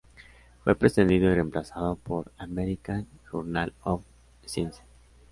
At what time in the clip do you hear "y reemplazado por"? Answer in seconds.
1.29-2.31